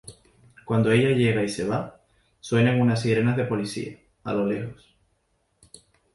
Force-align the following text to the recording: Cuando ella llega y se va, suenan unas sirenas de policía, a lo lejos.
Cuando 0.65 0.91
ella 0.91 1.09
llega 1.15 1.43
y 1.43 1.47
se 1.49 1.63
va, 1.63 2.01
suenan 2.39 2.81
unas 2.81 3.03
sirenas 3.03 3.37
de 3.37 3.43
policía, 3.43 3.99
a 4.23 4.33
lo 4.33 4.47
lejos. 4.47 4.95